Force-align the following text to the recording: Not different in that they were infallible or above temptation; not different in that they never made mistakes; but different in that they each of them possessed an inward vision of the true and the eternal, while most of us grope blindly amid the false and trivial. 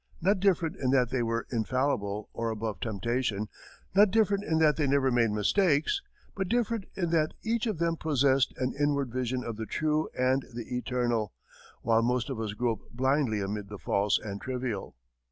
Not 0.19 0.39
different 0.39 0.77
in 0.77 0.89
that 0.89 1.11
they 1.11 1.21
were 1.21 1.45
infallible 1.51 2.27
or 2.33 2.49
above 2.49 2.79
temptation; 2.79 3.49
not 3.93 4.09
different 4.09 4.43
in 4.43 4.57
that 4.57 4.75
they 4.75 4.87
never 4.87 5.11
made 5.11 5.29
mistakes; 5.29 6.01
but 6.35 6.47
different 6.49 6.85
in 6.95 7.11
that 7.11 7.33
they 7.43 7.51
each 7.51 7.67
of 7.67 7.77
them 7.77 7.97
possessed 7.97 8.51
an 8.57 8.73
inward 8.79 9.11
vision 9.13 9.43
of 9.43 9.57
the 9.57 9.67
true 9.67 10.09
and 10.17 10.43
the 10.55 10.75
eternal, 10.75 11.33
while 11.83 12.01
most 12.01 12.31
of 12.31 12.39
us 12.39 12.53
grope 12.53 12.89
blindly 12.89 13.41
amid 13.41 13.69
the 13.69 13.77
false 13.77 14.17
and 14.17 14.41
trivial. 14.41 14.95